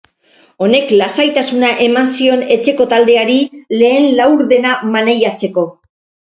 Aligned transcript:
Honek 0.67 0.93
lasaitasuna 1.01 1.69
eman 1.87 2.09
zion 2.11 2.41
etxeko 2.55 2.87
taldeari 2.95 3.37
lehen 3.83 4.09
laurdena 4.21 4.73
maneiatzeko. 4.97 5.69